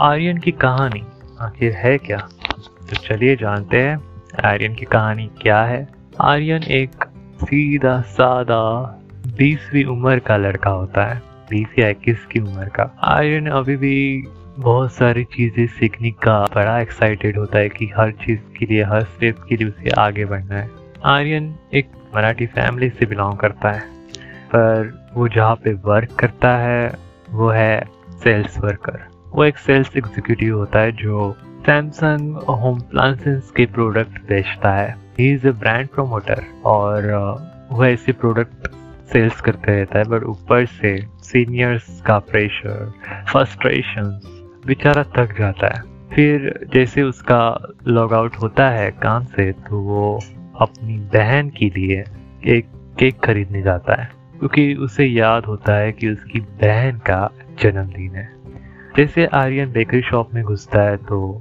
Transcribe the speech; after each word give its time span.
आर्यन 0.00 0.38
की 0.38 0.50
कहानी। 0.50 1.06
आखिर 1.40 1.72
है 1.72 1.98
क्या? 1.98 2.28
तो 2.90 2.96
चलिए 2.96 3.36
जानते 3.36 3.82
हैं 3.82 4.22
आर्यन 4.44 4.74
की 4.74 4.84
कहानी 4.84 5.30
क्या 5.42 5.62
है। 5.62 5.88
आर्यन 6.20 6.62
एक 6.62 6.90
सीधा, 7.44 8.00
सादा, 8.00 8.80
बीसवीं 9.38 9.84
उम्र 9.84 10.18
का 10.18 10.36
लड़का 10.36 10.70
होता 10.70 11.04
है। 11.04 11.22
बीस 11.50 11.78
या 11.78 11.88
इक्कीस 11.88 12.24
की 12.24 12.40
उम्र 12.40 12.68
का। 12.68 12.96
आर्यन 13.02 13.46
अभी 13.46 13.76
भी 13.76 14.24
बहुत 14.58 14.92
सारी 14.92 15.24
चीज़ें 15.24 15.66
सीखने 15.66 16.10
का 16.10 16.44
बड़ा 16.44 16.80
एक्साइटेड 16.80 17.38
होता 17.38 17.58
है 17.58 17.68
कि 17.68 17.90
हर 17.96 18.10
चीज़ 18.10 18.58
के 18.58 18.66
लिए, 18.66 18.82
हर 18.82 19.02
स्टेप 19.02 19.36
के 19.48 19.56
लिए 19.56 19.68
उसे 19.68 19.90
आगे 19.90 20.24
बढ़ना 20.24 20.54
है। 20.54 20.70
आर्यन 21.04 21.54
एक 21.74 21.90
मराठी 22.16 22.46
फैमिली 22.46 22.90
से 22.90 23.06
बिलोंग 23.06 23.38
करता 23.38 23.72
है। 23.72 23.80
पर 24.48 25.06
वो 25.14 25.28
जहाँ 25.28 25.54
पे 25.54 25.72
वर्क 25.72 26.12
करता 26.12 26.56
है, 26.56 26.92
वो 27.30 27.48
है 27.48 27.84
सेल्स 28.10 28.58
वर्कर 28.58 29.17
वो 29.34 29.44
एक 29.44 29.58
सेल्स 29.58 29.96
एग्जीक्यूटिव 29.96 30.56
होता 30.58 30.80
है 30.80 30.92
जो 30.92 31.32
सैमसंग 31.66 32.36
होम 32.36 32.78
अप्लायंसेस 32.78 33.50
के 33.50 33.66
प्रोडक्ट 33.66 34.18
बेचता 34.28 34.72
है। 34.72 34.96
He 35.18 35.32
is 35.32 35.48
a 35.48 35.50
brand 35.50 35.88
promoter 35.88 36.44
और 36.64 37.02
uh, 37.02 37.76
वो 37.76 37.84
ऐसे 37.84 38.12
प्रोडक्ट 38.12 38.68
सेल्स 39.12 39.40
करते 39.40 39.72
रहता 39.72 39.98
है 39.98 40.04
बट 40.04 40.22
ऊपर 40.22 40.64
से 40.66 41.06
सीनियर्स 41.22 42.00
का 42.00 42.18
प्रेशर 42.18 42.92
फ्रस्ट्रेशन 43.28 44.20
बेचारा 44.66 45.04
थक 45.16 45.38
जाता 45.38 45.66
है। 45.66 45.82
फिर 46.12 46.68
जैसे 46.74 47.02
उसका 47.02 47.40
लॉग 47.86 48.12
आउट 48.14 48.36
होता 48.36 48.68
है 48.68 48.90
काम 48.90 49.24
से 49.24 49.52
तो 49.52 49.80
वो 49.80 50.20
अपनी 50.60 50.96
बहन 50.98 51.48
के 51.48 51.66
लिए 51.66 52.04
एक 52.56 52.66
केक 52.98 53.20
खरीदने 53.24 53.62
जाता 53.62 54.02
है 54.02 54.10
क्योंकि 54.38 54.74
उसे 54.74 55.04
याद 55.04 55.44
होता 55.44 55.74
है 55.74 55.92
कि 55.92 56.08
उसकी 56.08 56.40
बहन 56.40 56.98
का 56.98 57.30
जन्मदिन 57.62 58.14
है। 58.14 58.37
जैसे 58.98 59.26
आर्यन 59.26 59.72
बेकरी 59.72 60.00
शॉप 60.02 60.34
में 60.34 60.44
घुसता 60.44 60.82
है 60.82 60.96
तो। 60.96 61.32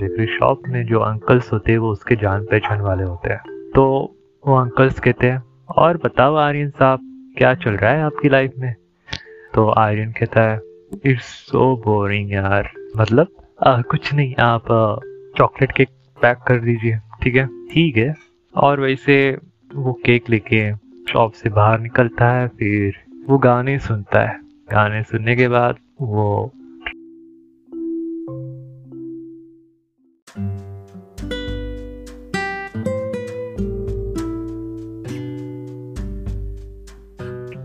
बेकरी 0.00 0.26
शॉप 0.26 0.62
में 0.68 0.86
जो 0.86 1.00
अंकल्स 1.00 1.52
होते 1.52 1.72
हैं 1.72 1.78
वो 1.78 1.90
उसके 1.90 2.16
जान 2.16 2.44
पहचान 2.44 2.80
वाले 2.80 3.02
होते 3.02 3.30
हैं। 3.30 3.70
तो 3.74 3.84
वो 4.46 4.56
अंकल्स 4.56 5.00
कहते 5.00 5.26
हैं 5.26 5.42
और 5.76 5.96
बताओ 5.96 6.34
आर्यन 6.34 6.70
साहब 6.70 6.98
क्या 7.38 7.54
चल 7.54 7.70
रहा 7.70 7.90
है 7.90 8.02
आपकी 8.02 8.28
लाइफ 8.28 8.52
में? 8.58 8.74
तो 9.54 9.68
आर्यन 9.68 10.12
कहता 10.12 10.42
है 10.42 10.60
इट्स 11.06 11.24
सो 11.24 11.76
बोरिंग 11.76 12.32
यार 12.32 12.70
मतलब 12.96 13.26
आ, 13.62 13.82
कुछ 13.82 14.14
नहीं 14.14 14.34
आप 14.34 14.64
चॉकलेट 15.38 15.72
केक 15.72 15.88
पैक 16.22 16.36
कर 16.36 16.58
दीजिए। 16.58 16.98
ठीक 17.22 17.36
है? 17.36 17.46
ठीक 17.46 17.96
है। 17.96 18.14
और 18.54 18.80
वैसे 18.80 19.36
वो 19.74 19.92
केक 20.06 20.30
लेके 20.30 20.72
शॉप 21.10 21.32
से 21.32 21.50
बाहर 21.50 21.80
निकलता 21.80 22.30
है, 22.32 22.46
फिर 22.48 22.94
वो 23.28 23.38
गाने 23.38 23.78
सुनता 23.78 24.20
है। 24.20 24.38
गाने 24.72 25.02
सुनने 25.02 25.36
के 25.36 25.48
बाद 25.48 25.76
वो 26.00 26.52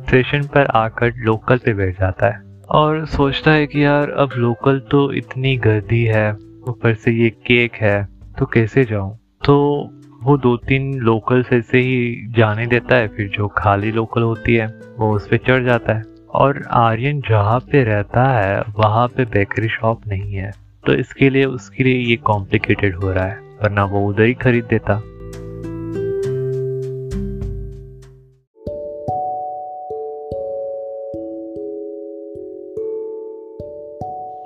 स्टेशन 0.08 0.44
पर 0.44 0.66
आकर 0.66 1.14
लोकल 1.16 1.58
पे 1.58 1.74
बैठ 1.74 2.00
जाता 2.00 2.28
है 2.28 2.62
और 2.72 3.06
सोचता 3.06 3.52
है 3.52 3.68
कि 3.68 3.84
यार, 3.84 4.10
अब 4.10 4.30
लोकल 4.38 4.80
तो 4.92 5.12
इतनी 5.14 5.56
गर्दी 5.58 6.04
है, 6.04 6.32
ऊपर 6.70 6.94
से 6.94 7.12
ये 7.12 7.30
केक 7.30 7.74
है 7.74 8.08
तो 8.40 8.46
कैसे 8.46 8.84
जाऊँ? 8.86 9.18
तो 9.46 9.90
वो 10.24 10.38
दो 10.38 10.58
तीन 10.58 10.94
लोकल्स 10.94 11.54
ऐसे 11.54 11.78
ही 11.78 12.28
जाने 12.38 12.66
देता 12.66 12.96
है, 12.96 13.08
फिर 13.08 13.28
जो 13.28 13.48
खाली 13.48 13.92
लोकल 13.92 14.22
होती 14.22 14.56
है, 14.56 14.80
वो 14.98 15.16
उस 15.16 15.28
पर 15.28 15.38
चढ़ 15.38 15.64
जाता 15.64 15.94
है। 15.94 16.04
और 16.34 16.64
आर्यन 16.72 17.22
जहाँ 17.22 17.60
पे 17.60 17.84
रहता 17.84 18.24
है, 18.24 18.62
वहाँ 18.62 19.08
पे 19.08 19.26
बेकरी 19.26 19.68
शॉप 19.68 20.08
नहीं 20.08 20.34
है। 20.34 20.52
तो 20.86 20.94
इसके 20.94 21.30
लिए, 21.30 21.46
उसके 21.46 21.84
लिए 21.84 21.98
ये 21.98 22.16
कॉम्प्लिकेटेड 22.16 22.96
हो 22.96 23.12
रहा 23.12 23.26
है, 23.26 23.36
वरना 23.36 23.86
वो 23.86 24.08
उधर 24.08 24.24
ही 24.24 24.34
खरीद 24.34 24.66
देता। 24.66 24.94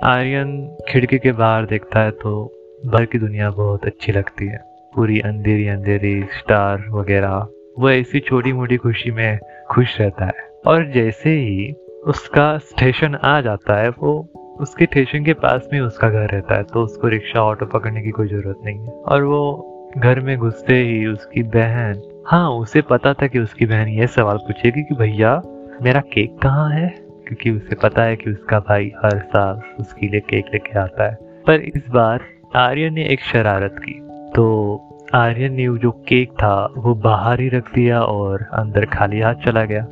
आर्यन 0.04 0.76
खिड़की 0.88 1.18
के 1.18 1.32
बाहर 1.32 1.66
देखता 1.66 2.00
है 2.00 2.10
तो 2.10 2.52
बाहर 2.86 3.04
की 3.04 3.18
दुनिया 3.18 3.50
बहुत 3.50 3.84
अच्छी 3.84 4.12
लगती 4.12 4.46
है। 4.46 4.69
पूरी 4.94 5.20
अंधेरी 5.20 5.68
अंधेरी 5.68 6.22
स्टार 6.22 6.84
वगैरह, 6.90 7.46
वो 7.78 7.90
ऐसी 7.90 8.20
छोटी 8.20 8.52
मोटी 8.52 8.76
खुशी 8.76 9.10
में 9.10 9.38
खुश 9.70 10.00
रहता 10.00 10.24
है। 10.24 10.32
और 10.66 10.90
जैसे 10.90 11.30
ही 11.30 11.72
उसका 12.04 12.58
स्टेशन 12.58 13.14
आ 13.14 13.40
जाता 13.40 13.74
है, 13.74 13.88
वो 13.88 14.32
उसके 14.60 14.84
स्टेशन 14.84 15.24
के 15.24 15.32
पास 15.32 15.68
में 15.72 15.80
उसका 15.80 16.10
घर 16.10 16.28
रहता 16.28 16.54
है 16.54 16.62
तो 16.62 16.82
उसको 16.82 17.08
रिक्शा 17.08 17.42
ऑटो 17.42 17.66
पकड़ने 17.66 18.02
की 18.02 18.10
कोई 18.10 18.28
ज़रूरत 18.28 18.58
नहीं 18.64 18.80
है। 18.80 18.88
और 18.88 19.24
वो 19.24 19.66
घर 19.98 20.20
में 20.20 20.38
घुसते 20.38 20.74
ही 20.74 21.06
उसकी 21.06 21.42
बहन 21.42 22.22
हाँ 22.26 22.50
उसे 22.50 22.82
पता 22.82 23.14
था 23.14 23.26
कि 23.26 23.38
उसकी 23.38 23.66
बहन 23.66 23.88
ये 23.88 24.06
सवाल 24.06 24.36
पूछेगी 24.36 24.82
कि 24.82 24.94
भैया, 24.94 25.42
मेरा 25.82 26.00
केक 26.00 26.38
कहाँ 26.42 26.70
है? 26.70 26.88
क्योंकि 26.98 27.50
उसे 27.50 27.74
पता 27.74 28.02
है 28.02 28.16
कि 28.16 28.30
उसका 28.30 28.60
भाई 28.60 28.92
हर 29.04 29.18
साल 29.18 29.60
उसके 29.80 30.06
लिए 30.06 30.20
केक 30.20 30.44
लेके 30.46 30.78
आता 30.78 31.04
है। 31.04 31.18
पर 31.46 31.54
इस 31.54 31.82
बार 31.90 32.20
आर्यन 32.56 32.94
ने 32.94 33.04
एक 33.04 33.20
शरारत 33.20 33.76
की। 33.78 34.09
तो 34.36 34.76
आर्यन 35.14 35.52
ने 35.52 35.78
जो 35.78 35.90
केक 35.90 36.32
था, 36.32 36.72
वो 36.76 36.94
बाहर 36.94 37.40
ही 37.40 37.48
रख 37.48 37.74
दिया 37.74 38.02
और 38.02 38.42
अंदर 38.42 38.86
खाली 38.86 39.20
हाथ 39.20 39.34
चला 39.34 39.64
गया। 39.64 39.84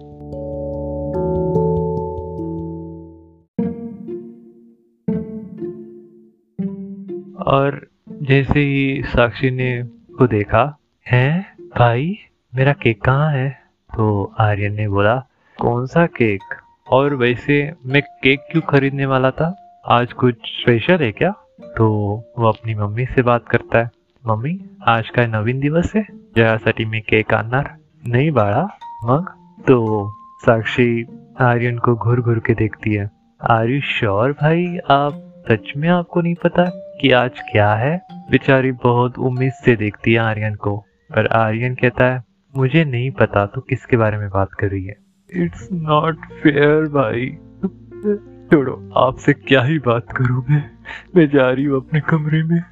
और 7.44 7.86
जैसे 8.22 8.60
ही 8.60 9.02
साक्षी 9.02 9.50
ने 9.50 9.82
को 10.18 10.26
देखा, 10.26 10.78
है 11.08 11.46
भाई, 11.78 12.16
मेरा 12.54 12.72
केक 12.72 13.04
कहाँ 13.04 13.32
है? 13.32 13.50
तो 13.96 14.34
आर्यन 14.38 14.74
ने 14.74 14.88
बोला, 14.88 15.24
कौन 15.60 15.86
सा 15.86 16.06
केक? 16.06 16.40
और 16.92 17.14
वैसे 17.14 17.72
मैं 17.86 18.02
केक 18.02 18.40
क्यों 18.52 18.62
खरीदने 18.62 19.06
वाला 19.06 19.30
था? 19.30 19.80
आज 19.86 20.12
कुछ 20.12 20.34
स्पेशल 20.34 20.96
है 20.96 21.12
क्या? 21.12 21.34
तो 21.60 21.88
वो 22.38 22.48
अपनी 22.48 22.74
मम्मी 22.74 23.06
से 23.06 23.22
बात 23.22 23.48
करता 23.48 23.78
है। 23.78 23.97
मम्मी, 24.28 24.60
आज 24.86 25.08
का 25.08 25.26
नवीन 25.26 25.60
दिवस 25.60 25.92
है। 25.96 26.06
जयासाठी 26.36 26.84
में 26.84 27.00
केक 27.02 27.34
आना 27.34 27.76
नहीं 28.08 28.30
बाड़ा 28.30 28.62
मग? 29.04 29.28
तो 29.66 30.08
साक्षी 30.46 31.06
आर्यन 31.40 31.78
को 31.78 31.94
घुर 31.94 32.20
घुर 32.20 32.38
के 32.38 32.54
देखती 32.54 32.94
है। 32.94 33.10
आर 33.50 33.70
यू 33.70 33.80
श्योर 33.80 34.32
भाई? 34.32 34.78
आप 34.90 35.44
सच 35.48 35.72
में 35.76 35.88
आपको 35.88 36.20
नहीं 36.20 36.34
पता 36.34 36.64
कि 37.00 37.10
आज 37.10 37.40
क्या 37.52 37.74
है? 37.74 38.00
बेचारी 38.30 38.72
बहुत 38.72 39.18
उम्मीद 39.18 39.52
से 39.52 39.76
देखती 39.76 40.12
है 40.12 40.18
आर्यन 40.18 40.54
को। 40.54 40.76
पर 41.10 41.26
आर्यन 41.26 41.74
कहता 41.74 42.14
है, 42.14 42.22
मुझे 42.56 42.84
नहीं 42.84 43.10
पता 43.10 43.46
तो 43.46 43.60
किसके 43.60 43.96
बारे 43.96 44.18
में 44.18 44.30
बात 44.30 44.48
कर 44.52 44.66
रही 44.66 44.84
है? 44.84 44.96
इट्स 45.36 45.68
नॉट 45.72 46.16
फेयर 46.16 46.84
भाई। 46.84 47.30
छोड़ो, 48.52 48.90
आपसे 48.96 49.32
क्या 49.32 49.62
ही 49.62 49.78
बात 49.78 50.12
करूँ 50.12 50.44
मैं? 50.50 50.70
मैं 51.16 51.28
जा 51.28 51.50
रही 51.50 51.64
हूँ 51.64 51.86
अपने 51.86 52.00
कमरे 52.00 52.42
में। 52.42 52.62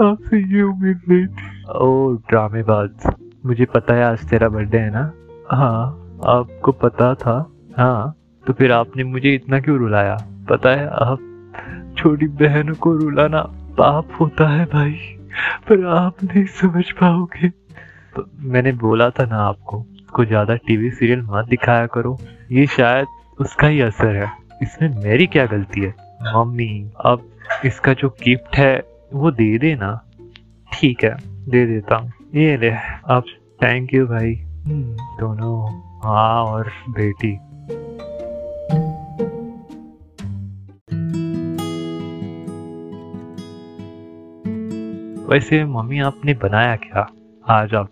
आपसे 0.00 0.38
ये 0.54 0.62
उम्मीद 0.62 1.00
नहीं 1.08 1.26
थी। 1.26 1.50
ओ 1.76 2.12
ड्रामेबाज 2.28 3.14
मुझे 3.46 3.64
पता 3.64 3.94
है 3.94 4.04
आज 4.04 4.28
तेरा 4.30 4.48
बर्थडे 4.48 4.78
है 4.78 4.90
ना? 4.90 5.12
हाँ। 5.52 6.20
आपको 6.26 6.72
पता 6.72 7.14
था? 7.14 7.34
हाँ। 7.76 8.14
तो 8.46 8.52
फिर 8.52 8.72
आपने 8.72 9.04
मुझे 9.04 9.34
इतना 9.34 9.60
क्यों 9.60 9.78
रुलाया? 9.78 10.16
पता 10.50 10.70
है 10.70 10.86
आप 10.86 11.94
छोटी 11.98 12.26
बहनों 12.26 12.74
को 12.74 12.92
रुलाना 12.92 13.40
पाप 13.78 14.08
होता 14.20 14.48
है 14.48 14.64
भाई 14.64 14.92
पर 15.68 15.84
आप 15.86 16.24
नहीं 16.24 16.44
समझ 16.44 16.90
पाओगे। 16.90 17.48
तो 18.16 18.24
मैंने 18.40 18.72
बोला 18.72 19.08
था 19.10 19.24
ना 19.24 19.36
आपको 19.36 19.84
को 20.14 20.24
ज़्यादा 20.24 20.54
टीवी 20.56 20.90
सीरियल 20.90 21.22
मत 21.22 21.48
दिखाया 21.48 21.86
करो। 21.86 22.18
ये 22.52 22.66
शायद 22.66 23.06
उसका 23.40 23.66
ही 23.66 23.80
असर 23.80 24.14
है। 24.16 24.30
इसमें 24.62 25.02
मेरी 25.04 25.26
क्या 25.26 25.46
गलती 25.46 25.80
है? 25.80 25.94
मम्मी 26.34 26.90
अब 27.04 27.28
इसका 27.64 27.92
जो 27.92 28.08
गिफ्ट 28.22 28.56
है 28.56 28.76
वो 29.12 29.30
दे 29.30 29.58
देना 29.58 30.04
ठीक 30.72 31.04
है 31.04 31.16
दे 31.48 31.66
देता 31.66 31.96
हूँ। 31.96 32.12
ये 32.34 32.56
ले 32.56 32.70
अब 33.04 33.24
थैंक 33.62 33.94
यू 33.94 34.06
भाई। 34.06 34.34
हम्म, 34.34 34.96
दोनों 35.20 35.70
माँ 36.04 36.44
और 36.44 36.70
बेटी। 36.90 37.32
वैसे 45.26 45.64
मम्मी 45.64 45.98
आपने 46.00 46.34
बनाया 46.34 46.76
क्या? 46.76 47.06
आज 47.48 47.74
आप 47.74 47.90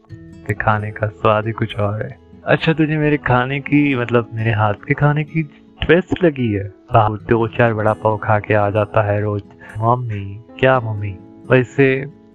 खाने 0.61 0.91
का 0.91 1.07
स्वाद 1.07 1.47
ही 1.47 1.53
कुछ 1.53 1.77
और 1.77 2.03
है। 2.03 2.19
अच्छा 2.45 2.73
तुझे 2.73 2.97
मेरे 2.97 3.17
खाने 3.17 3.61
की 3.61 3.95
मतलब 3.95 4.29
मेरे 4.35 4.53
हाथ 4.53 4.75
के 4.89 4.95
खाने 4.95 5.25
की 5.25 5.43
ट्वेस्ट 5.83 6.25
लगी 6.25 6.53
है। 6.53 6.65
राहुल 6.95 7.19
दो 7.19 7.47
चार 7.49 7.75
बड़ा 7.75 7.93
पाव 7.93 8.17
खा 8.19 8.39
के 8.39 8.55
आ 8.55 8.71
जाता 8.71 9.03
है 9.03 9.21
रोज। 9.23 9.43
मम्मी 9.79 10.46
क्या 10.59 10.79
मम्मी? 10.81 11.11
वैसे 11.51 11.87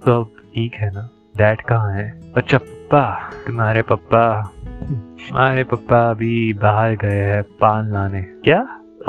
तो 0.06 0.20
अब 0.22 0.36
ठीक 0.54 0.74
है 0.74 0.90
ना? 0.94 1.02
डैड 1.38 1.62
कहाँ 1.62 1.94
है? 1.94 2.06
अच्छा 2.38 2.58
पप्पा 2.58 3.04
तुम्हारे 3.48 3.82
पप्पा? 3.82 4.22
हमारे 5.30 5.64
पप्पा 5.64 6.00
अभी 6.10 6.54
बाहर 6.54 6.96
गए 6.96 7.22
हैं 7.22 7.42
पान 7.62 7.92
लाने। 7.94 8.22
क्या? 8.22 8.60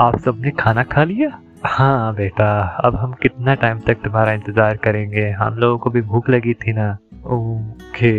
आप 0.01 0.17
सबने 0.19 0.51
खाना 0.51 0.83
खा 0.85 1.03
लिया? 1.03 1.29
हाँ 1.65 2.15
बेटा, 2.15 2.49
अब 2.85 2.95
हम 2.95 3.13
कितना 3.21 3.55
टाइम 3.55 3.79
तक 3.79 4.01
तुम्हारा 4.03 4.33
इंतज़ार 4.33 4.77
करेंगे? 4.77 5.29
हम 5.31 5.57
लोगों 5.57 5.77
को 5.77 5.89
भी 5.89 6.01
भूख 6.01 6.29
लगी 6.29 6.53
थी 6.55 6.73
ना? 6.73 6.91
ओके, 7.27 8.13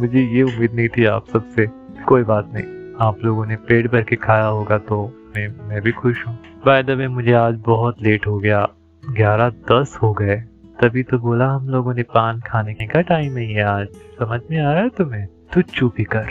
मुझे 0.00 0.20
ये 0.20 0.42
उम्मीद 0.42 0.74
नहीं 0.74 0.88
थी 0.88 1.04
आप 1.06 1.28
सबसे। 1.28 1.66
कोई 2.08 2.22
बात 2.24 2.50
नहीं, 2.54 2.64
आप 3.00 3.24
लोगों 3.24 3.46
ने 3.46 3.56
पेट 3.68 3.90
भर 3.92 4.02
के 4.02 4.16
खाया 4.16 4.46
होगा 4.46 4.78
तो 4.78 5.04
मैं 5.36 5.48
मैं 5.68 5.80
भी 5.82 5.92
खुश 5.92 6.26
हूँ। 6.26 6.38
बाय 6.66 6.82
द 6.82 6.90
वे 6.90 7.08
मुझे 7.08 7.32
आज 7.34 7.62
बहुत 7.66 8.02
लेट 8.02 8.26
हो 8.26 8.38
गया। 8.38 8.66
ग्यारह 9.16 9.48
दस 9.48 9.98
हो 10.02 10.12
गए। 10.12 10.36
तभी 10.80 11.02
तो 11.02 11.18
बोला 11.18 11.48
हम 11.48 11.68
लोगों 11.68 11.94
ने 11.94 12.02
पान 12.02 12.40
खाने 12.40 12.74
का 12.74 13.00
टाइम 13.00 13.36
है 13.36 13.54
ये 13.54 13.60
आज 13.60 13.86
समझ 13.88 14.40
में 14.50 14.58
आ 14.60 14.72
रहा 14.72 14.82
है 14.82 14.88
तुम्हें? 14.88 15.26
तू 15.26 15.62
चुप 15.62 15.94
ही 15.98 16.04
कर। 16.04 16.26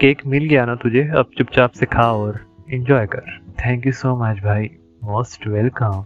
केक 0.00 0.26
मिल 0.26 0.44
गया 0.44 0.64
ना 0.64 0.74
तुझे? 0.74 1.08
अब 1.08 1.30
चुपचाप 1.38 1.70
से 1.70 1.86
खा 1.86 2.12
और 2.12 2.40
एंजॉय 2.70 3.06
कर। 3.06 3.40
थैंक 3.66 3.86
यू 3.86 3.92
सो 3.92 4.16
मच 4.16 4.36
भाई। 4.36 4.70
मोस्ट 5.04 5.46
वेलकम 5.46 6.04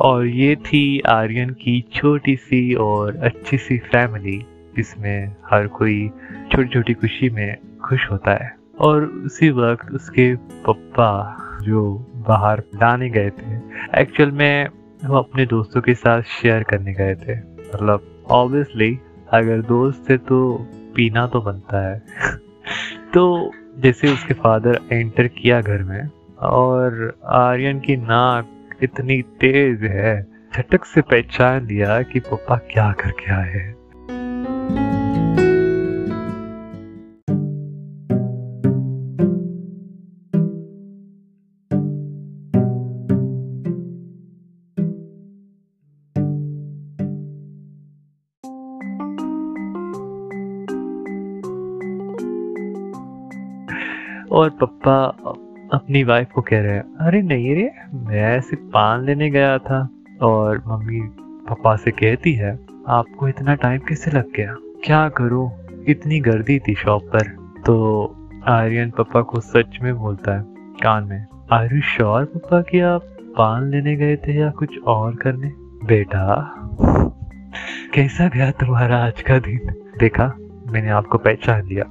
और 0.00 0.26
ये 0.26 0.56
थी 0.56 1.00
आर्यन 1.00 1.50
की 1.50 1.84
छोटी 1.94 2.36
सी 2.36 2.74
और 2.74 3.16
अच्छी 3.16 3.58
सी 3.58 3.78
फैमिली 3.78 4.46
जिसमें 4.76 5.36
हर 5.50 5.66
कोई 5.66 6.08
छोटी 6.52 6.68
छोटी 6.68 6.94
खुशी 6.94 7.30
में 7.30 7.56
खुश 7.84 8.10
होता 8.10 8.30
है। 8.30 8.56
और 8.80 9.04
उसी 9.04 9.50
वक्त 9.50 9.92
उसके 9.92 10.36
पप्पा 10.36 11.40
जो 11.62 12.06
बाहर 12.28 12.58
लाने 12.58 13.10
गए 13.10 13.30
थे 13.30 13.56
एक्चुअल 14.00 14.30
में 14.30 14.68
वो 15.04 15.16
अपने 15.16 15.46
दोस्तों 15.46 15.80
के 15.80 15.94
साथ 15.94 16.22
शेयर 16.22 16.62
करने 16.62 16.94
गए 16.94 17.14
थे। 17.14 17.36
मतलब 17.36 18.24
ऑब्वियसली 18.30 19.00
अगर 19.32 19.60
दोस्त 19.60 20.10
थे 20.10 20.16
तो 20.16 20.68
पीना 20.94 21.26
तो 21.26 21.40
बनता 21.40 21.90
है। 21.90 22.02
तो 23.14 23.50
जैसे 23.78 24.12
उसके 24.12 24.34
फादर 24.34 24.80
एंटर 24.92 25.26
किया 25.26 25.60
घर 25.60 25.82
में, 25.82 26.08
और 26.38 27.18
आर्यन 27.24 27.80
की 27.80 27.96
नाक 27.96 28.48
इतनी 28.82 29.22
तेज 29.22 29.82
है, 29.82 30.26
झटक 30.56 30.84
से 30.84 31.00
पहचान 31.00 31.66
लिया 31.66 32.02
कि 32.02 32.20
पापा 32.20 32.56
क्या 32.56 32.92
करके 32.92 33.32
आए 33.32 33.52
हैं। 33.52 33.83
और 54.34 54.50
पप्पा 54.50 55.04
अपनी 55.72 56.04
वाइफ 56.04 56.30
को 56.34 56.42
कह 56.42 56.60
रहे 56.60 56.72
हैं, 56.72 56.80
अरे 56.80 57.22
नहीं 57.22 57.54
रे, 57.54 57.70
मैं 57.94 58.40
सिर्फ़ 58.40 58.64
पान 58.64 59.04
लेने 59.04 59.30
गया 59.30 59.58
था 59.58 59.88
और 60.22 60.62
मम्मी 60.66 61.00
पापा 61.48 61.76
से 61.76 61.90
कहती 61.90 62.32
है, 62.32 62.58
आपको 62.88 63.28
इतना 63.28 63.54
टाइम 63.54 63.80
कैसे 63.80 64.10
लग 64.10 64.24
गया? 64.36 64.56
क्या 64.84 65.08
करो? 65.08 65.52
इतनी 65.88 66.20
गर्दी 66.20 66.58
थी 66.58 66.74
शॉप 66.74 67.02
पर। 67.04 67.26
तो 67.66 67.74
आर्यन 68.46 68.90
पापा 68.90 69.22
को 69.22 69.40
सच 69.40 69.78
में 69.82 69.96
बोलता 69.98 70.36
है, 70.36 70.42
कान 70.82 71.04
में 71.04 71.26
आर 71.52 71.74
यू 71.74 71.80
श्योर 71.80 72.24
पापा 72.24 72.60
कि 72.60 72.80
आप 72.80 73.02
पान 73.38 73.70
लेने 73.70 73.96
गए 73.96 74.16
थे 74.16 74.32
या 74.32 74.50
कुछ 74.50 74.82
और 74.82 75.14
करने? 75.14 75.52
बेटा, 75.84 76.54
कैसा 77.94 78.28
गया 78.28 78.50
तुम्हारा 78.50 78.96
आज 78.96 79.22
का 79.22 79.38
दिन? 79.38 79.60
देखा, 79.98 80.32
मैंने 80.70 80.90
आपको 80.90 81.18
पहचान 81.18 81.66
लिया। 81.66 81.84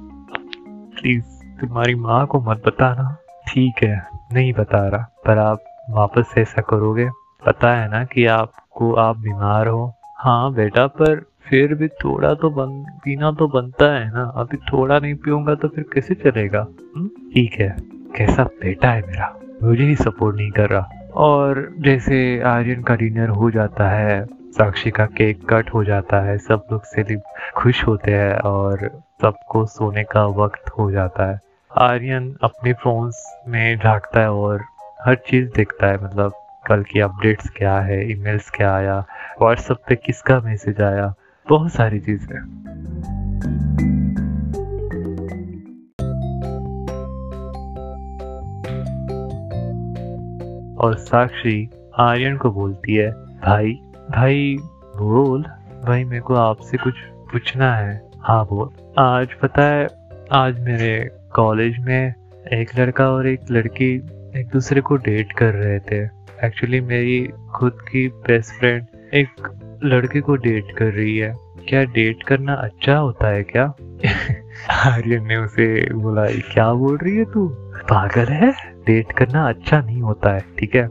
प्लीज़ 1.00 1.33
तुम्हारी 1.60 1.94
माँ 1.94 2.26
को 2.26 2.40
मत 2.40 2.62
बताना। 2.66 3.16
ठीक 3.48 3.74
है, 3.84 4.06
नहीं 4.32 4.52
बता 4.52 4.88
रहा, 4.88 5.08
पर 5.26 5.38
आप 5.38 5.58
वापस 5.90 6.34
ऐसा 6.38 6.62
करोगे? 6.62 7.10
पता 7.46 7.74
है 7.74 7.90
ना 7.90 8.04
कि 8.04 8.26
आपको 8.26 8.94
आप 8.94 9.16
बीमार 9.16 9.66
हो। 9.66 9.94
हाँ 10.18 10.52
बेटा, 10.52 10.86
पर 10.86 11.26
फिर 11.48 11.74
भी 11.74 11.88
थोड़ा 11.88 12.34
तो 12.34 12.50
बन, 12.50 12.98
पीना 13.04 13.32
तो 13.32 13.48
बनता 13.48 13.94
है 13.94 14.10
ना। 14.12 14.24
अभी 14.36 14.56
थोड़ा 14.56 14.98
नहीं 14.98 15.14
पीऊँगा 15.14 15.54
तो 15.54 15.68
फिर 15.68 15.84
कैसे 15.92 16.14
चलेगा? 16.14 16.66
हम्म? 16.96 17.08
ठीक 17.08 17.52
है। 17.52 17.76
कैसा 18.16 18.44
बेटा 18.44 18.90
है 18.90 19.02
मेरा। 19.06 19.40
मुझे 19.62 19.84
ही 19.84 19.94
सपोर्ट 19.94 20.36
नहीं 20.36 20.50
कर 20.50 20.70
रहा। 20.70 20.88
और 21.14 21.74
जैसे 21.78 22.40
आर्यन 22.40 22.82
का 22.82 22.96
डिनर 22.96 23.28
हो 23.28 23.50
जाता 23.50 23.88
है, 23.88 24.26
साक्षी 24.26 24.90
का 24.90 25.06
केक 25.06 25.48
कट 25.50 25.74
हो 25.74 25.84
जाता 25.84 26.20
है, 26.20 26.38
सब 26.38 26.64
लोग 26.72 26.82
से 26.84 27.16
खुश 27.56 27.86
होते 27.86 28.14
हैं 28.14 28.34
और 28.34 29.02
सबको 29.22 29.66
सोने 29.66 30.04
का 30.04 30.26
वक्त 30.26 30.70
हो 30.78 30.90
जाता 30.90 31.30
है। 31.30 31.40
आर्यन 31.78 32.36
अपने 32.42 32.72
फोन्स 32.72 33.16
में 33.48 33.76
झांकता 33.76 34.20
है 34.20 34.30
और 34.32 34.64
हर 35.06 35.14
चीज़ 35.14 35.48
देखता 35.48 35.86
है 35.86 36.04
मतलब 36.04 36.32
कल 36.66 36.82
की 36.82 37.00
अपडेट्स 37.00 37.48
क्या 37.50 37.78
है 37.80 38.10
ईमेल्स 38.10 38.50
क्या 38.50 38.74
आया 38.74 38.98
व्हाट्सएप 39.40 39.78
पे 39.88 39.96
किसका 39.96 40.38
मैसेज 40.40 40.80
आया, 40.80 41.14
बहुत 41.46 41.72
सारी 41.72 41.98
चीज़ें 42.00 42.38
और 50.76 50.96
साक्षी 50.98 51.70
आर्यन 52.00 52.36
को 52.36 52.50
बोलती 52.50 52.94
है, 52.94 53.10
भाई 53.46 53.72
भाई, 54.10 54.56
बोल, 54.96 55.42
भाई, 55.84 56.04
मेरे 56.04 56.20
को 56.20 56.34
आपसे 56.34 56.78
कुछ 56.78 56.94
पूछना 57.32 57.74
है। 57.74 58.00
हाँ 58.20 58.44
बोल। 58.46 58.68
आज 58.98 59.32
पता 59.32 59.62
है, 59.62 59.86
आज 60.32 60.60
मेरे 60.60 61.23
कॉलेज 61.34 61.78
में 61.78 62.14
एक 62.52 62.78
लड़का 62.78 63.10
और 63.10 63.26
एक 63.26 63.40
लड़की 63.50 63.94
एक 64.40 64.48
दूसरे 64.52 64.80
को 64.80 64.96
डेट 64.96 65.32
कर 65.32 65.52
रहे 65.52 65.78
थे। 65.78 66.04
एक्चुअली 66.46 66.80
मेरी 66.80 67.28
खुद 67.54 67.72
की 67.72 68.08
बेस्ट 68.08 68.54
फ्रेंड 68.54 68.86
एक 69.14 69.28
लड़के 69.84 70.20
को 70.20 70.36
डेट 70.36 70.76
कर 70.78 70.84
रही 70.84 71.18
है। 71.18 71.34
क्या 71.68 71.84
डेट 71.84 72.22
करना 72.22 72.54
अच्छा 72.54 72.96
होता 72.96 73.28
है 73.28 73.42
क्या? 73.42 73.64
आर्यन 74.70 75.26
ने 75.26 75.36
उसे 75.36 75.94
बोला, 75.94 76.26
क्या 76.26 76.72
बोल 76.72 76.96
रही 76.96 77.16
है 77.16 77.24
तू? 77.24 77.48
पागल 77.90 78.26
है? 78.26 78.52
डेट 78.86 79.12
करना 79.12 79.48
अच्छा 79.48 79.80
नहीं 79.80 80.02
होता 80.02 80.30
है, 80.30 80.44
ठीक 80.58 80.74
है? 80.76 80.88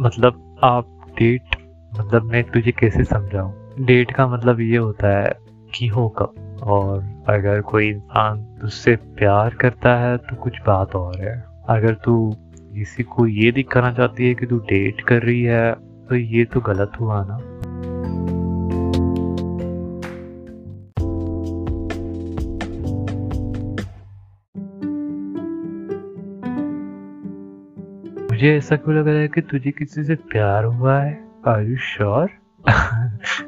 मतलब 0.00 0.56
आप 0.62 1.06
डेट 1.18 1.56
मतलब 2.00 2.22
मैं 2.22 2.44
तुझे 2.44 2.70
कैसे 2.70 3.04
समझाऊं? 3.04 3.52
डेट 3.80 4.12
का 4.12 4.26
मतलब 4.26 4.60
ये 4.60 4.76
होता 4.76 5.08
है 5.08 5.32
कि 5.74 5.86
हो 5.86 6.08
कब? 6.08 6.49
और 6.62 7.24
अगर 7.28 7.60
कोई 7.60 7.88
इंसान 7.88 8.42
तुझसे 8.60 8.96
प्यार 8.96 9.54
करता 9.54 9.94
है 9.96 10.16
तो 10.16 10.36
कुछ 10.36 10.58
बात 10.66 10.94
और 10.94 11.20
है। 11.20 11.44
अगर 11.68 11.94
तू 11.94 12.34
किसी 12.74 13.02
को 13.02 13.26
ये 13.26 13.52
दिखाना 13.52 13.92
चाहती 13.92 14.28
है 14.28 14.34
कि 14.34 14.46
तू 14.46 14.58
डेट 14.58 15.00
कर 15.00 15.22
रही 15.22 15.42
है 15.42 15.72
तो 16.08 16.14
ये 16.14 16.44
तो 16.44 16.60
गलत 16.60 16.92
हुआ 17.00 17.24
ना। 17.28 17.38
मुझे 28.30 28.56
ऐसा 28.56 28.76
क्यों 28.76 28.96
लग 28.96 29.08
रहा 29.08 29.18
है 29.18 29.28
कि 29.28 29.40
तुझे 29.40 29.70
किसी 29.70 30.04
से 30.04 30.14
प्यार 30.14 30.64
हुआ 30.64 30.98
है? 31.00 31.24
आर 31.48 31.62
यू 31.62 31.76
श्योर 31.76 32.28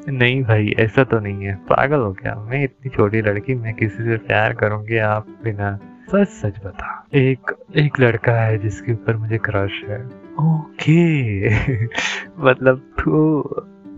नहीं 0.09 0.43
भाई, 0.43 0.73
ऐसा 0.79 1.03
तो 1.03 1.19
नहीं 1.19 1.45
है। 1.45 1.55
पागल 1.55 1.99
हो 1.99 2.11
गया। 2.11 2.35
मैं 2.35 2.63
इतनी 2.63 2.89
छोटी 2.89 3.21
लड़की, 3.21 3.55
मैं 3.55 3.73
किसी 3.73 4.03
से 4.03 4.17
प्यार 4.17 4.53
करूँगी 4.53 4.97
आप 4.97 5.27
बिना। 5.43 5.79
सच 6.11 6.27
सच 6.27 6.65
बता, 6.65 7.07
एक 7.13 7.65
एक 7.75 7.99
लड़का 7.99 8.31
है 8.31 8.57
जिसके 8.57 8.93
ऊपर 8.93 9.17
मुझे 9.17 9.37
क्रश 9.37 9.83
है। 9.87 10.05
ओके। 10.39 11.49
मतलब 12.39 12.77
तू, 12.77 13.41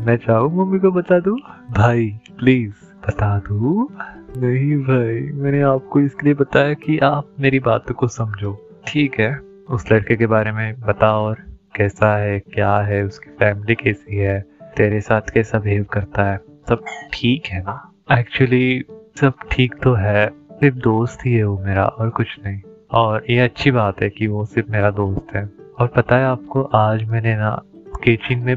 मैं 0.02 0.18
चाहूँ 0.18 0.66
मम्मी 0.66 0.80
को 0.80 0.92
बता 0.92 1.20
दू? 1.20 1.36
भाई 1.72 2.20
प्लीज़ 2.40 2.74
बता 3.08 3.40
दू? 3.40 3.90
नहीं 4.38 4.78
भाई, 4.78 5.20
मैंने 5.20 5.62
आपको 5.62 6.00
इसलिए 6.00 6.34
बताया 6.34 6.74
कि 6.74 7.00
आप 7.00 7.28
मेरी 7.40 7.60
बातों 7.60 7.96
को 7.96 8.08
समझो। 8.08 8.80
ठीक 8.88 9.20
है, 9.20 9.40
उस 9.70 9.92
लड़के 9.92 10.16
के 10.16 10.26
बारे 10.26 10.52
में 10.52 10.80
बताओ 10.80 11.26
और 11.26 11.38
कैसा 11.76 12.18
है, 12.18 12.40
क्या 12.40 12.78
है, 12.78 13.04
उसकी 13.04 13.30
फैमिली 13.30 13.76
कैसी 13.76 14.16
है। 14.16 14.55
तेरे 14.78 15.02
साथ 15.02 15.22
कैसा 15.34 15.60
बिहेव 15.60 15.84
करता 15.84 16.24
है? 16.24 16.38
सब 16.70 16.84
ठीक 17.14 17.46
है 17.46 17.62
ना? 17.62 17.94
एक्चुअली 18.20 18.86
सब 19.22 19.34
ठीक 19.52 19.76
तो 19.84 19.94
है। 19.94 20.28
सिर्फ़ 20.30 20.76
दोस्त 20.76 21.26
ही 21.26 21.34
है 21.34 21.44
वो 21.44 21.60
मेरा 21.60 21.86
और 21.86 22.10
कुछ 22.10 22.40
नहीं। 22.46 22.62
और 22.92 23.26
ये 23.30 23.40
अच्छी 23.40 23.72
बात 23.72 24.02
है 24.02 24.10
कि 24.10 24.28
वो 24.28 24.46
सिर्फ़ 24.46 24.70
मेरा 24.70 24.92
दोस्त 24.92 25.36
है। 25.36 25.50
और 25.80 25.88
पता 25.88 26.18
है 26.18 26.26
आपको 26.26 26.64
आज 26.64 27.04
मैंने 27.04 27.36
ना 27.36 27.62
किचन 28.04 28.40
में 28.40 28.56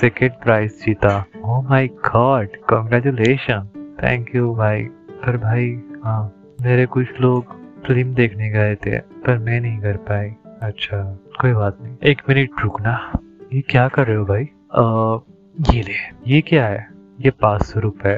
सेकेंड 0.00 0.32
प्राइज 0.32 0.82
जीता। 0.86 1.24
ओ 1.44 1.62
my 1.62 1.86
god 1.86 2.48
congratulation 2.70 3.68
thank 4.02 4.34
you 4.34 4.54
भाई। 4.54 4.82
पर 5.24 5.36
भाई 5.36 5.80
हाँ 6.04 6.54
मेरे 6.62 6.86
कुछ 6.86 7.20
लोग 7.20 7.44
फ़िल्म 7.86 8.14
देखने 8.14 8.50
गए 8.50 8.74
थे 8.74 8.98
पर 8.98 9.38
मैं 9.38 9.60
नहीं 9.60 9.80
कर 9.80 9.96
पाई। 9.96 10.30
अच्छा 10.62 11.18
कोई 11.40 11.52
बात 11.52 11.78
नहीं। 11.82 11.96
एक 12.04 12.22
मिनट 12.28 12.50
रुकना। 12.62 13.12
ये 13.52 13.60
क्या 13.60 13.88
कर 13.88 14.06
रहे 14.06 14.16
हो 14.16 14.24
भाई? 14.24 14.44
आ, 14.74 14.84
ये 15.54 15.82
ले। 15.82 15.94
ये 16.26 16.40
क्या 16.40 16.66
है? 16.66 16.88
ये 17.20 17.30
पाँच 17.30 17.62
सौ 17.62 17.80
रुपये 17.80 18.14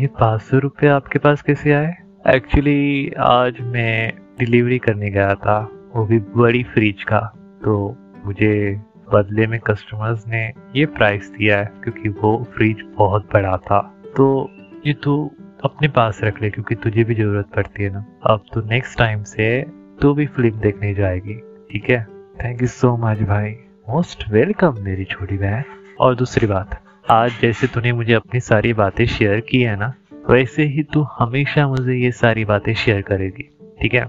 ये 0.00 0.06
पाँच 0.06 0.42
सौ 0.42 0.58
रुपये 0.58 0.90
आपके 0.90 1.18
पास 1.18 1.42
कैसे 1.42 1.72
आए? 1.72 1.94
एक्चुअली 2.28 3.12
आज 3.18 3.60
मैं 3.60 4.12
डिलीवरी 4.38 4.78
करने 4.78 5.10
गया 5.10 5.34
था, 5.34 5.58
वो 5.94 6.04
भी 6.06 6.18
बड़ी 6.18 6.62
फ्रिज 6.62 7.02
का। 7.04 7.18
तो 7.64 7.96
मुझे 8.24 8.80
बदले 9.12 9.46
में 9.46 9.58
कस्टमर्स 9.60 10.26
ने 10.28 10.44
ये 10.76 10.86
प्राइस 10.86 11.30
दिया 11.30 11.58
है, 11.58 11.72
क्योंकि 11.84 12.08
वो 12.08 12.36
फ्रिज 12.56 12.82
बहुत 12.96 13.28
बड़ा 13.32 13.56
था। 13.56 13.80
तो 14.16 14.50
ये 14.86 14.92
तो 14.92 15.30
अपने 15.64 15.88
पास 15.88 16.20
रख 16.24 16.42
ले, 16.42 16.50
क्योंकि 16.50 16.74
तुझे 16.74 17.04
भी 17.04 17.14
ज़रूरत 17.14 17.46
पड़ती 17.56 17.82
है 17.82 17.90
ना। 17.90 18.04
अब 18.26 18.44
तो 18.54 18.60
नेक्स्ट 18.60 18.98
टाइम 18.98 19.22
से 19.22 19.66
तू 20.00 20.14
भी 20.14 20.26
फ़िल्म 20.26 20.60
देखने 20.60 20.94
जाएगी, 20.94 21.34
ठीक 21.72 21.90
है? 21.90 22.06
थैंक 22.44 22.62
यू 22.62 22.68
सो 22.68 22.96
मच 22.96 23.22
भाई। 23.22 23.50
मोस्ट 23.90 24.30
वेलकम 24.30 24.76
मेरी 24.80 25.04
छोटी 25.04 25.38
बहन। 25.38 25.64
और 26.00 26.14
दूसरी 26.14 26.46
बात, 26.46 26.82
आज 27.10 27.32
जैसे 27.42 27.66
तूने 27.66 27.92
मुझे 27.92 28.12
अपनी 28.12 28.40
सारी 28.40 28.72
बातें 28.72 29.06
शेयर 29.06 29.40
की 29.40 29.62
है 29.62 29.76
ना, 29.76 29.92
वैसे 30.30 30.62
ही 30.62 30.82
तू 30.82 31.02
हमेशा 31.02 31.66
मुझे 31.68 31.94
ये 31.94 32.10
सारी 32.12 32.44
बातें 32.44 32.74
शेयर 32.74 33.00
करेगी, 33.02 33.42
ठीक 33.80 33.94
है? 33.94 34.06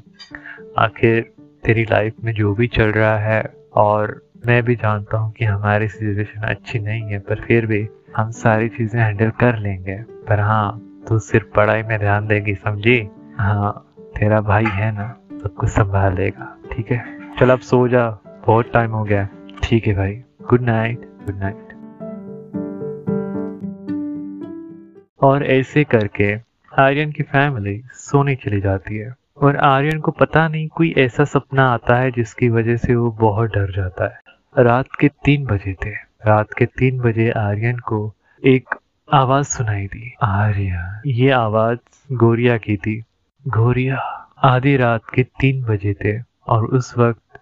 आखिर 0.78 1.22
तेरी 1.64 1.84
लाइफ 1.84 2.14
में 2.24 2.34
जो 2.34 2.54
भी 2.56 2.68
चल 2.68 2.92
रहा 2.92 3.18
है, 3.20 3.54
और 3.74 4.22
मैं 4.48 4.64
भी 4.64 4.76
जानता 4.76 5.18
हूँ 5.18 5.32
कि 5.32 5.46
हमारी 5.46 5.88
सिचुएशन 5.88 6.42
अच्छी 6.42 6.80
नहीं 6.80 7.02
है, 7.02 7.20
पर 7.20 7.42
फिर 7.48 7.66
भी 7.66 7.88
हम 8.18 8.32
सारी 8.32 8.70
चीज़ें 8.70 9.02
हैंडल 9.02 9.30
कर 9.30 9.58
लेंगे। 9.58 9.96
पर 10.28 10.40
हाँ 10.40 10.80
तू 11.08 11.20
सिर्फ़ 11.20 11.48
पढ़ाई 11.56 11.84
में 11.84 12.00
ध्यान 12.00 12.28
देगी, 12.28 12.56
समझी? 12.56 13.00
हाँ 13.38 13.96
तेरा 14.00 14.42
भाई 14.42 14.66
है 14.66 14.92
ना, 14.92 15.08
सब 15.42 15.54
कुछ 15.54 15.70
संभाल 15.70 16.16
लेगा, 16.16 16.56
ठीक 16.74 16.92
है? 16.92 17.04
चल 17.40 17.50
अब 17.50 17.60
सो 17.60 17.88
जा, 17.88 18.10
बहुत 18.48 18.72
टाइम 18.74 18.92
हो 18.92 19.04
गया, 19.04 19.28
ठीक 19.64 19.88
है 19.88 19.94
भाई 19.94 20.24
गुड 20.50 20.62
नाइट 20.62 21.10
गुड 21.26 21.40
नाइट 21.40 21.69
और 25.22 25.46
ऐसे 25.46 25.84
करके 25.84 26.36
आर्यन 26.80 27.12
की 27.12 27.24
फैमिली 27.24 27.82
सोने 27.94 28.36
चली 28.36 28.62
जाती 28.62 28.98
है। 28.98 29.16
और 29.42 29.56
आर्यन 29.58 30.00
को 30.00 30.12
पता 30.12 30.48
नहीं 30.48 30.68
कोई 30.68 30.96
ऐसा 30.98 31.24
सपना 31.24 31.70
आता 31.72 31.96
है 31.96 32.12
जिसकी 32.12 32.50
वजह 32.50 32.76
से 32.76 32.96
वो 32.96 33.12
बहुत 33.12 33.50
डर 33.50 33.72
जाता 33.72 34.06
है। 34.06 34.20
रात 34.58 34.86
के 35.00 35.08
तीन 35.08 35.46
बजे 35.46 35.74
थे। 35.74 35.90
रात 36.26 36.48
के 36.58 36.66
तीन 36.66 37.00
बजे 37.00 37.30
आर्यन 37.30 37.78
को 37.78 38.14
एक 38.46 38.70
आवाज़ 39.14 39.46
सुनाई 39.46 39.86
दी। 39.86 40.14
आर्यन, 40.22 41.02
ये 41.06 41.32
आवाज़ 41.32 41.80
गोरिया 42.14 42.58
की 42.58 42.78
थी। 42.78 43.04
गोरिया, 43.48 43.98
आधी 44.44 44.78
रात 44.78 45.02
के 45.14 45.24
तीन 45.24 45.64
बजे 45.64 45.94
थे 45.94 46.22
और 46.48 46.66
उस 46.66 46.98
वक्त 46.98 47.40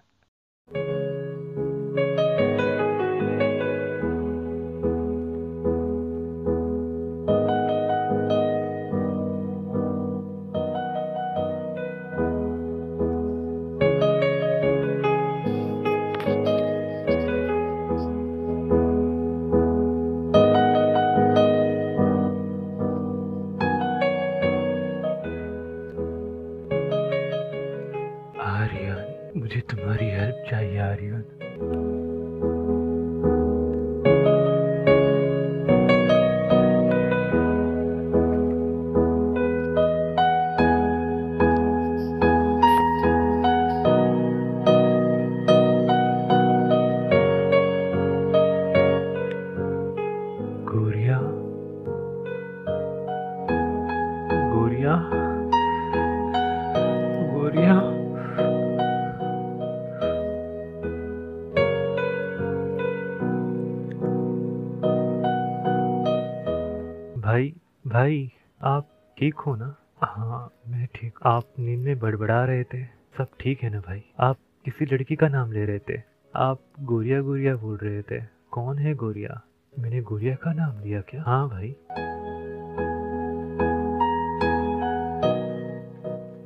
आप 68.62 68.88
ठीक 69.18 69.34
हो 69.34 69.56
ना? 69.56 69.76
हाँ 70.02 70.52
मैं 70.68 70.86
ठीक 70.94 71.14
आप 71.24 71.44
नींद 71.58 71.78
में 71.78 71.98
बड़बड़ा 71.98 72.44
रहे 72.44 72.64
थे। 72.64 72.84
सब 72.84 73.26
ठीक 73.40 73.62
है 73.62 73.70
ना 73.70 73.80
भाई? 73.80 74.04
आप 74.20 74.36
किसी 74.64 74.84
लड़की 74.84 75.16
का 75.16 75.28
नाम 75.28 75.52
ले 75.52 75.64
रहे 75.64 75.78
थे। 75.78 76.02
आप 76.34 76.60
गोरिया 76.80 77.20
गोरिया 77.20 77.56
बोल 77.56 77.76
रहे 77.76 78.02
थे। 78.02 78.20
कौन 78.50 78.78
है 78.78 78.94
गोरिया? 78.94 79.40
मैंने 79.78 80.00
गोरिया 80.00 80.34
का 80.34 80.52
नाम 80.52 80.80
लिया 80.80 81.00
क्या? 81.00 81.22
हाँ 81.22 81.48
भाई। 81.48 81.70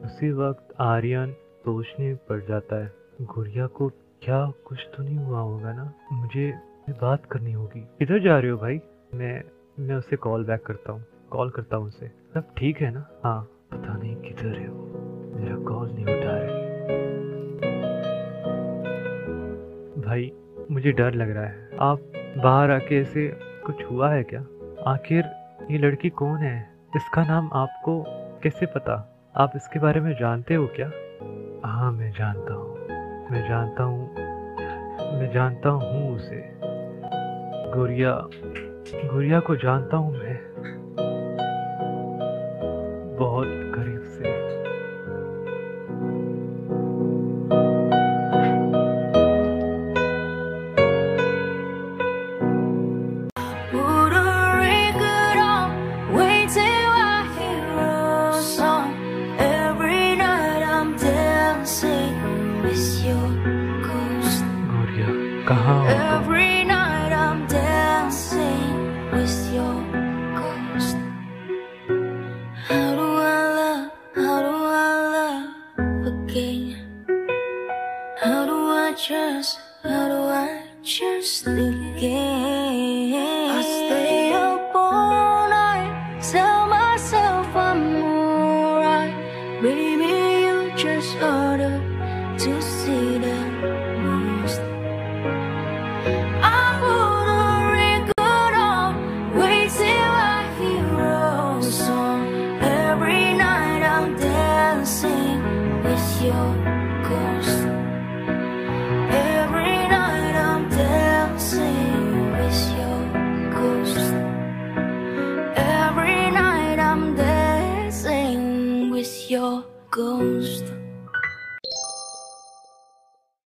उसी 0.04 0.31
वक्त 0.31 0.75
आर्यन 0.81 1.33
सोचने 1.33 2.14
पड़ 2.14 2.40
जाता 2.40 2.76
है। 2.76 2.92
गुड़िया 3.23 3.66
को 3.66 3.88
क्या 4.23 4.52
कुछ 4.66 4.78
तो 4.97 5.02
नहीं 5.02 5.19
हुआ 5.19 5.40
होगा 5.40 5.73
ना? 5.73 5.92
मुझे 6.12 6.54
बात 6.90 7.25
करनी 7.25 7.52
होगी। 7.52 7.81
किधर 7.81 8.23
जा 8.23 8.38
रहे 8.38 8.50
हो 8.50 8.59
भाई? 8.59 8.81
मैं 9.14 9.42
मैं 9.78 9.95
उसे 9.95 10.16
कॉल 10.16 10.45
बैक 10.45 10.66
करता 10.66 10.92
हूँ। 10.92 11.04
कॉल 11.33 11.51
करता 11.51 11.77
हूँ 11.77 11.87
उसे 11.87 12.07
सब 12.35 12.55
ठीक 12.59 12.81
है 12.81 12.91
ना? 12.91 13.07
हाँ 13.25 13.41
पता 13.73 13.97
नहीं 13.97 14.17
किधर 14.17 14.59
है 14.59 14.69
वो। 14.69 15.39
मेरा 15.39 15.57
कॉल 15.57 15.91
नहीं 15.93 16.05
उठा 16.05 16.37
रही। 16.39 16.62
भाई, 20.03 20.33
मुझे 20.71 20.93
डर 20.93 21.15
लग 21.15 21.31
रहा 21.31 21.45
है। 21.45 21.71
आप 21.81 22.12
बाहर 22.45 22.71
आके 22.71 23.01
ऐसे 23.01 23.29
कुछ 23.67 23.85
हुआ 23.85 24.11
है 24.11 24.23
क्या? 24.23 24.41
आखिर 24.87 25.25
ये 25.71 25.79
लड़की 25.79 26.11
कौन 26.11 26.37
है? 26.37 26.71
इसका 26.97 27.25
नाम 27.25 27.51
आपको 27.53 28.05
कैसे 28.43 28.67
पता? 28.67 28.95
आप 29.37 29.53
इसके 29.57 29.79
बारे 29.79 30.01
में 30.01 30.12
जानते 30.21 30.55
हो 30.55 30.67
क्या? 30.67 30.91
हाँ 31.69 31.93
मैं 31.93 32.12
जानता 32.12 32.55
हूँ। 32.55 32.79
मैं 33.31 33.49
जानता 33.49 33.83
हूँ। 33.83 34.15
मैं 35.21 35.31
जानता 35.35 35.69
हूँ 35.69 36.17
उसे। 36.17 36.43
गोरिया 37.75 38.12
गुड़िया 39.12 39.41
को 39.41 39.57
जानता 39.57 39.97
हूँ 39.97 40.12
मैं। 40.19 40.53
बहुत 43.23 43.47
करीब 43.75 44.02
से। 44.19 44.32